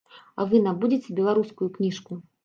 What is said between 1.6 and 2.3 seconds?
кніжку.